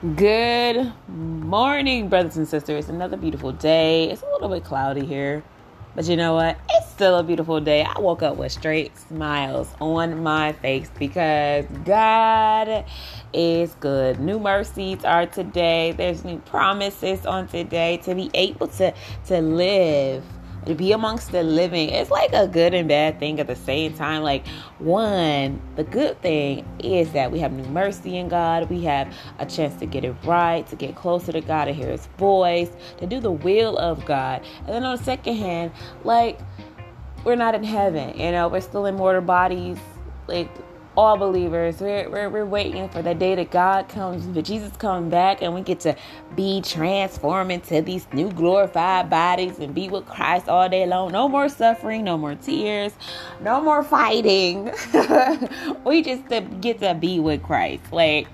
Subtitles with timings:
[0.00, 2.88] Good morning, brothers and sisters.
[2.88, 4.08] Another beautiful day.
[4.08, 5.42] It's a little bit cloudy here,
[5.96, 6.56] but you know what?
[6.70, 7.82] It's still a beautiful day.
[7.82, 12.84] I woke up with straight smiles on my face because God
[13.32, 14.20] is good.
[14.20, 15.90] New mercies are today.
[15.90, 18.94] There's new promises on today to be able to
[19.26, 20.22] to live
[20.66, 21.90] to be amongst the living.
[21.90, 24.22] It's like a good and bad thing at the same time.
[24.22, 24.46] Like
[24.78, 28.68] one the good thing is that we have new mercy in god.
[28.70, 31.90] We have a chance to get it right to get closer to god to hear
[31.90, 34.44] his voice to do the will of god.
[34.60, 35.72] And then on the second hand
[36.04, 36.38] like
[37.24, 39.78] we're not in heaven you know we're still in mortal bodies.
[40.26, 40.50] Like
[40.98, 41.80] all believers.
[41.80, 45.54] We're, we're, we're waiting for the day that God comes, that Jesus comes back, and
[45.54, 45.94] we get to
[46.34, 51.12] be transformed into these new glorified bodies and be with Christ all day long.
[51.12, 52.92] No more suffering, no more tears,
[53.40, 54.72] no more fighting.
[55.84, 56.26] we just
[56.60, 57.92] get to be with Christ.
[57.92, 58.26] Like,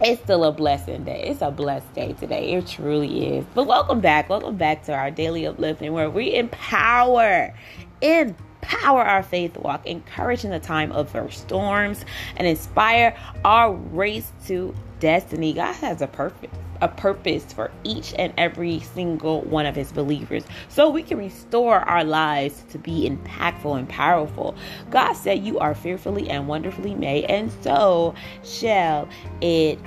[0.00, 1.24] it's still a blessing day.
[1.26, 2.52] It's a blessed day today.
[2.52, 3.44] It truly is.
[3.56, 4.28] But welcome back.
[4.28, 7.52] Welcome back to our daily uplifting where we empower,
[8.00, 8.36] empower
[8.68, 12.04] empower our faith walk, encourage in the time of our storms,
[12.36, 15.52] and inspire our race to destiny.
[15.52, 20.44] God has a purpose, a purpose for each and every single one of his believers.
[20.68, 24.54] So we can restore our lives to be impactful and powerful.
[24.90, 29.08] God said you are fearfully and wonderfully made, and so shall
[29.40, 29.78] it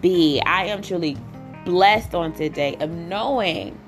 [0.00, 0.40] be.
[0.46, 1.16] I am truly
[1.64, 3.78] blessed on today of knowing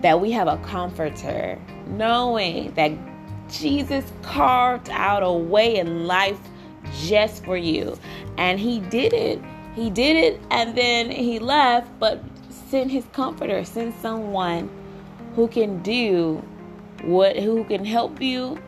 [0.00, 2.92] that we have a comforter, knowing that
[3.50, 6.38] Jesus carved out a way in life
[7.02, 7.98] just for you.
[8.36, 9.40] And he did it.
[9.74, 14.68] He did it and then he left, but sent his comforter, sent someone
[15.34, 16.42] who can do
[17.04, 18.58] what who can help you,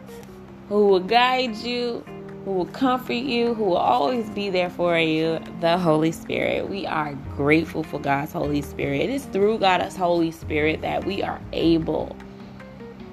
[0.69, 2.05] who will guide you,
[2.44, 6.69] who will comfort you, who will always be there for you, the Holy Spirit.
[6.69, 9.03] We are grateful for God's Holy Spirit.
[9.03, 12.16] It is through God's Holy Spirit that we are able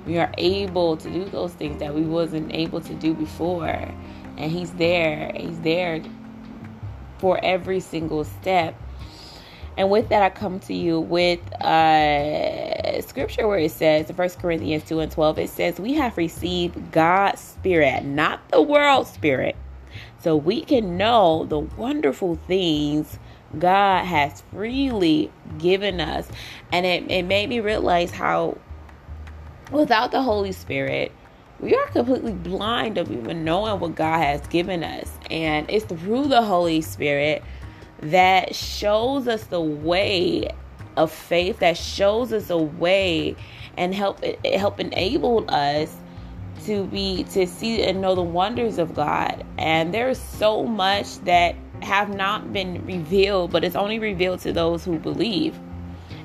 [0.07, 3.91] we are able to do those things that we wasn't able to do before
[4.37, 6.01] and he's there he's there
[7.19, 8.75] for every single step
[9.77, 14.29] and with that i come to you with uh scripture where it says in 1
[14.41, 19.55] corinthians 2 and 12 it says we have received god's spirit not the world spirit
[20.19, 23.19] so we can know the wonderful things
[23.57, 26.27] God has freely given us.
[26.71, 28.57] And it, it made me realize how
[29.71, 31.11] without the Holy Spirit,
[31.59, 35.11] we are completely blind of even knowing what God has given us.
[35.29, 37.43] And it's through the Holy Spirit
[38.01, 40.49] that shows us the way
[40.95, 43.35] of faith, that shows us a way
[43.77, 45.95] and help help enable us
[46.65, 49.45] to be to see and know the wonders of God.
[49.57, 54.83] And there's so much that have not been revealed, but it's only revealed to those
[54.83, 55.57] who believe.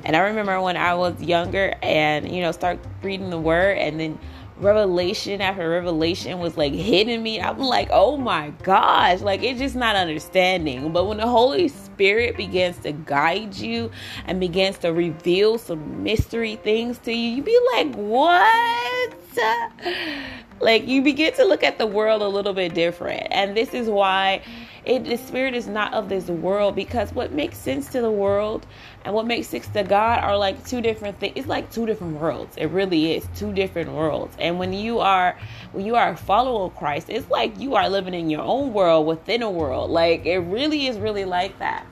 [0.05, 4.01] And I remember when I was younger and, you know, start reading the word and
[4.01, 4.19] then
[4.59, 7.41] revelation after revelation was like hitting me.
[7.41, 10.93] I'm like, oh my gosh, like it's just not understanding.
[10.93, 13.91] But when the Holy Spirit begins to guide you
[14.27, 19.15] and begins to reveal some mystery things to you, you be like, what?
[20.63, 23.27] Like you begin to look at the world a little bit different.
[23.33, 24.43] And this is why
[24.85, 28.65] it, the spirit is not of this world because what makes sense to the world
[29.05, 31.33] and what makes sense to God are like two different things.
[31.35, 32.57] It's like two different worlds.
[32.57, 34.37] It really is two different worlds.
[34.39, 35.37] And when you are
[35.73, 38.73] when you are a follower of Christ, it's like you are living in your own
[38.73, 39.91] world within a world.
[39.91, 41.85] Like it really is really like that.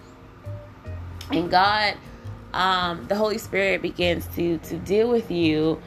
[1.33, 1.97] And God,
[2.55, 5.83] um, the Holy Spirit begins to to deal with you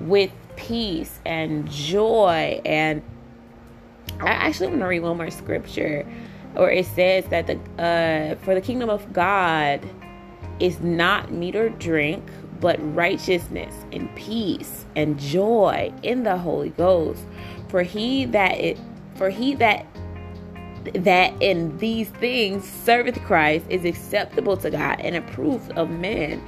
[0.00, 3.02] with peace and joy and
[4.20, 6.06] I actually want to read one more scripture
[6.56, 9.80] or it says that the uh, for the kingdom of God
[10.60, 12.24] is not meat or drink,
[12.60, 17.22] but righteousness and peace and joy in the Holy Ghost.
[17.68, 18.78] For he that it
[19.14, 19.86] for he that
[20.94, 26.42] that in these things serveth Christ is acceptable to God and approved of men.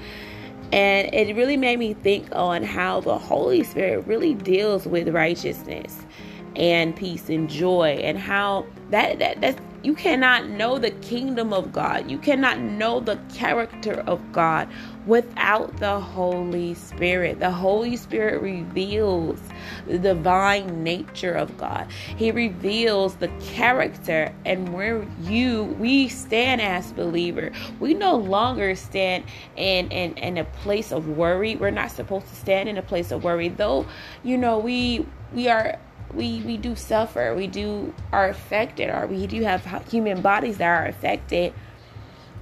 [0.73, 6.05] And it really made me think on how the Holy Spirit really deals with righteousness
[6.57, 11.73] and peace and joy and how that, that that's you cannot know the kingdom of
[11.73, 12.11] God.
[12.11, 14.69] You cannot know the character of God
[15.07, 17.41] without the Holy Spirit.
[17.41, 19.41] The Holy Spirit reveals
[19.87, 21.91] the divine nature of God.
[22.17, 27.51] He reveals the character and where you we stand as believer.
[27.81, 29.25] We no longer stand
[29.57, 31.57] in, in in a place of worry.
[31.57, 33.49] We're not supposed to stand in a place of worry.
[33.49, 33.87] Though,
[34.23, 35.79] you know, we we are
[36.15, 40.67] we we do suffer we do are affected or we do have human bodies that
[40.67, 41.53] are affected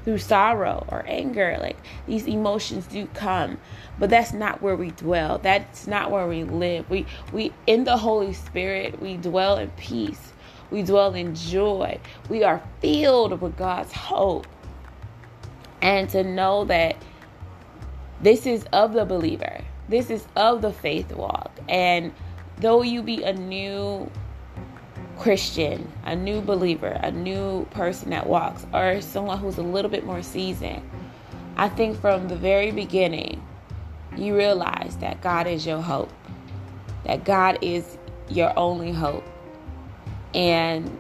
[0.09, 1.59] through sorrow or anger.
[1.61, 1.77] Like
[2.07, 3.59] these emotions do come,
[3.99, 5.37] but that's not where we dwell.
[5.37, 6.89] That's not where we live.
[6.89, 10.33] We we in the Holy Spirit, we dwell in peace.
[10.71, 12.01] We dwell in joy.
[12.31, 14.47] We are filled with God's hope.
[15.83, 16.97] And to know that
[18.23, 19.61] this is of the believer.
[19.91, 21.53] This is of the faith walk.
[21.69, 22.15] And
[22.61, 24.11] though you be a new
[25.19, 30.05] Christian, a new believer, a new person that walks, or someone who's a little bit
[30.05, 30.83] more seasoned,
[31.57, 33.43] I think from the very beginning,
[34.17, 36.13] you realize that God is your hope,
[37.05, 39.25] that God is your only hope.
[40.35, 40.99] And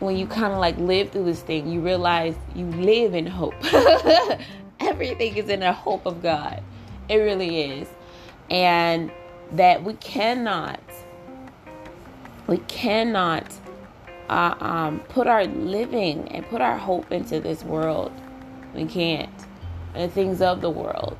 [0.00, 3.54] when you kind of like live through this thing, you realize you live in hope.
[4.80, 6.62] Everything is in the hope of God.
[7.08, 7.88] It really is.
[8.50, 9.10] And
[9.52, 10.80] that we cannot
[12.48, 13.52] we cannot
[14.28, 18.10] uh, um, put our living and put our hope into this world.
[18.74, 19.30] We can't.
[19.94, 21.16] And things of the world.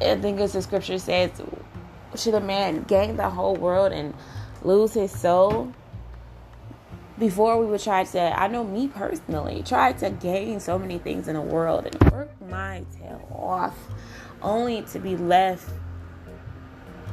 [0.00, 1.30] I think as the scripture says,
[2.14, 4.14] should a man gain the whole world and
[4.62, 5.72] lose his soul?
[7.18, 11.28] Before we would try to, I know me personally, try to gain so many things
[11.28, 13.76] in the world and work my tail off
[14.42, 15.70] only to be left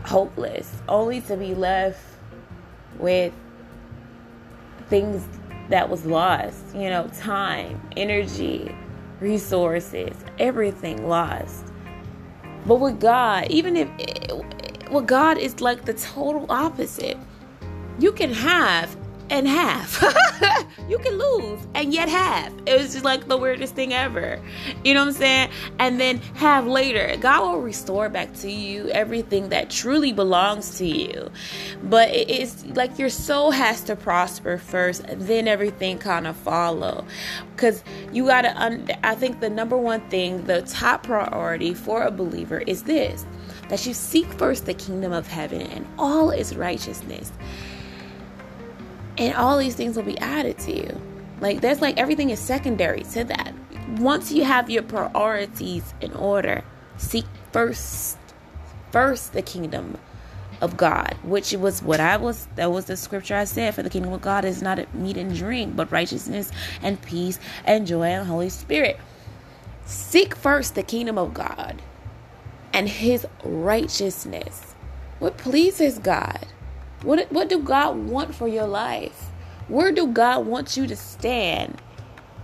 [0.04, 2.02] hopeless, only to be left
[3.00, 3.34] with
[4.90, 5.26] things
[5.70, 8.76] that was lost, you know, time, energy,
[9.20, 11.66] resources, everything lost.
[12.66, 13.90] But with God, even if
[14.94, 17.18] with God is like the total opposite.
[18.00, 18.96] You can have
[19.30, 20.04] and half.
[20.90, 22.54] you can lose and yet have.
[22.66, 24.40] It was just like the weirdest thing ever.
[24.84, 25.50] You know what I'm saying?
[25.80, 27.16] And then have later.
[27.20, 31.32] God will restore back to you everything that truly belongs to you.
[31.84, 37.06] But it's like your soul has to prosper first, then everything kind of follow.
[37.56, 42.04] Because you got to, un- I think the number one thing, the top priority for
[42.04, 43.26] a believer is this
[43.70, 47.32] that you seek first the kingdom of heaven and all its righteousness
[49.18, 51.02] and all these things will be added to you.
[51.40, 53.54] Like that's like everything is secondary to that.
[53.98, 56.64] Once you have your priorities in order,
[56.98, 58.18] seek first
[58.92, 59.98] first the kingdom
[60.62, 63.90] of God, which was what I was that was the scripture I said for the
[63.90, 66.52] kingdom of God is not meat and drink, but righteousness
[66.82, 69.00] and peace and joy and Holy Spirit.
[69.86, 71.82] Seek first the kingdom of God
[72.74, 74.76] and his righteousness.
[75.20, 76.48] What pleases God?
[77.04, 79.30] What what do God want for your life?
[79.68, 81.82] Where do God want you to stand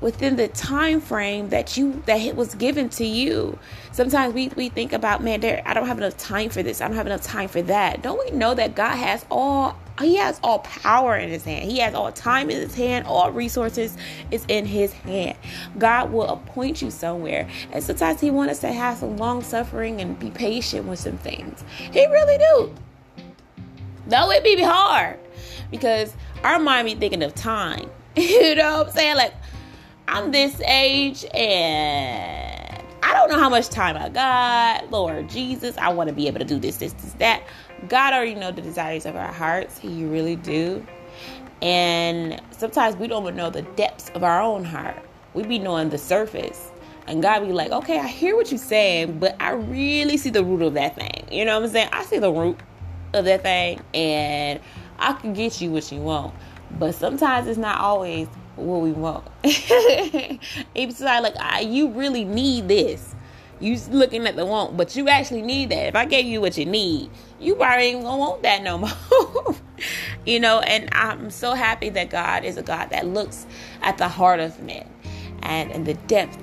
[0.01, 3.57] within the time frame that you that it was given to you?
[3.93, 6.81] Sometimes we, we think about, man, there I don't have enough time for this.
[6.81, 8.01] I don't have enough time for that.
[8.01, 11.69] Don't we know that God has all he has all power in his hand.
[11.69, 13.05] He has all time in his hand.
[13.05, 13.97] All resources
[14.31, 15.37] is in his hand.
[15.77, 17.49] God will appoint you somewhere.
[17.71, 21.17] And sometimes he wants us to have some long suffering and be patient with some
[21.17, 21.63] things.
[21.91, 22.73] He really do.
[24.09, 25.19] Though it be hard
[25.69, 27.89] because our mind be thinking of time.
[28.15, 29.17] you know what I'm saying?
[29.17, 29.33] Like,
[30.07, 34.89] I'm this age and I don't know how much time I got.
[34.89, 37.43] Lord Jesus, I want to be able to do this, this, this, that.
[37.87, 39.77] God already know the desires of our hearts.
[39.77, 40.85] He really do.
[41.61, 44.97] And sometimes we don't even know the depths of our own heart.
[45.33, 46.71] We be knowing the surface.
[47.07, 50.43] And God be like, okay, I hear what you're saying, but I really see the
[50.43, 51.27] root of that thing.
[51.31, 51.89] You know what I'm saying?
[51.91, 52.59] I see the root
[53.13, 54.59] of that thing and
[54.99, 56.33] I can get you what you want.
[56.77, 59.25] But sometimes it's not always what we want.
[59.43, 63.15] it's like, I, you really need this.
[63.59, 65.87] You looking at the want, but you actually need that.
[65.87, 69.55] If I gave you what you need, you probably ain't gonna want that no more.
[70.25, 73.45] you know, and I'm so happy that God is a God that looks
[73.81, 74.87] at the heart of men
[75.41, 76.37] and, and the depth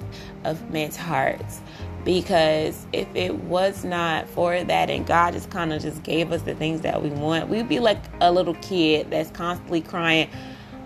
[0.44, 1.60] of men's hearts
[2.06, 6.40] because if it was not for that and God just kind of just gave us
[6.42, 10.30] the things that we want, we'd be like a little kid that's constantly crying.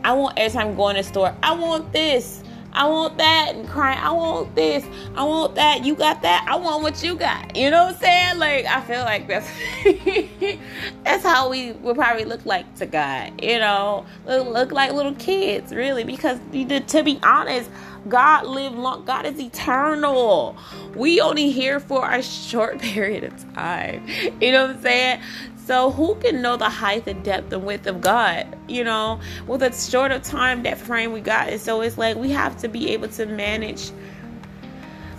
[0.03, 2.43] I want every time I'm going to the store, I want this.
[2.73, 4.85] I want that and crying, I want this,
[5.15, 7.57] I want that, you got that, I want what you got.
[7.57, 8.39] You know what I'm saying?
[8.39, 9.51] Like I feel like that's
[11.05, 15.15] that's how we would probably look like to God, you know, look, look like little
[15.15, 17.71] kids, really, because to be honest,
[18.09, 19.05] God live long.
[19.05, 20.57] God is eternal.
[20.95, 24.07] We only here for a short period of time.
[24.41, 25.21] You know what I'm saying?
[25.67, 28.57] So who can know the height and depth and width of God?
[28.69, 31.49] You know, with a short of time that frame we got.
[31.49, 33.91] And so it's like we have to be able to manage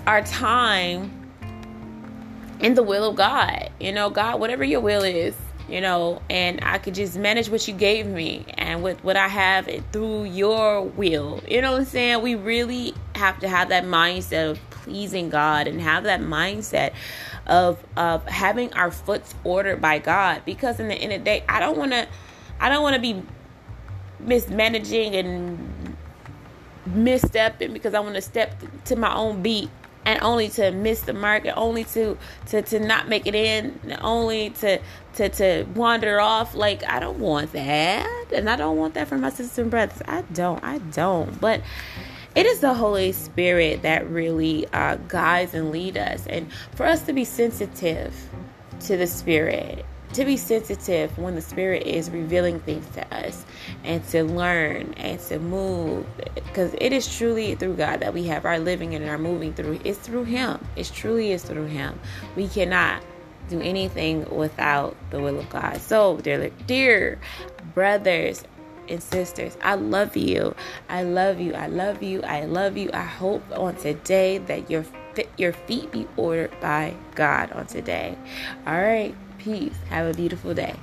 [0.07, 1.12] our time
[2.60, 3.69] in the will of God.
[3.79, 5.36] You know, God, whatever your will is,
[5.69, 9.27] you know, and I could just manage what you gave me and with what I
[9.27, 11.41] have through your will.
[11.48, 12.21] You know what I'm saying?
[12.21, 16.93] We really have to have that mindset of pleasing God and have that mindset
[17.48, 20.43] of of having our foots ordered by God.
[20.45, 22.07] Because in the end of the day, I don't want to
[22.60, 23.21] I don't want to be
[24.19, 25.98] mismanaging and
[26.88, 29.69] misstepping because I want to step to my own beat
[30.05, 32.17] and only to miss the mark and only to
[32.48, 34.79] to to not make it in only to
[35.15, 36.55] to to wander off.
[36.55, 38.25] Like i don't want that.
[38.33, 40.01] And i don't want that for my sisters and brothers.
[40.07, 41.39] I don't i don't.
[41.39, 41.62] But
[42.35, 46.25] it is the holy spirit that really uh, guides and lead us.
[46.27, 48.13] And for us to be sensitive
[48.81, 53.45] to the spirit to be sensitive when the spirit is revealing things to us
[53.83, 58.45] and to learn and to move because it is truly through god that we have
[58.45, 59.79] our living and our moving through.
[59.85, 60.59] It's through him.
[60.75, 62.00] It truly is through him.
[62.35, 63.01] We cannot
[63.50, 65.79] do anything without the will of god.
[65.79, 67.19] So dear dear
[67.73, 68.43] brothers
[68.88, 70.55] and sisters, I love you.
[70.89, 71.53] I love you.
[71.53, 72.21] I love you.
[72.23, 72.89] I love you.
[72.93, 74.85] I hope on today that your
[75.38, 78.17] your feet be ordered by God on today.
[78.65, 79.15] All right.
[79.38, 79.75] Peace.
[79.89, 80.75] Have a beautiful day.